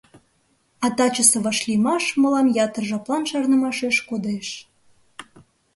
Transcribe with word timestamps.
А 0.85 0.87
тачысе 0.97 1.37
вашлиймаш 1.45 2.05
мылам 2.21 2.47
ятыр 2.65 2.83
жаплан 2.89 3.23
шарнымашеш 3.29 3.97
кодеш. 4.09 4.47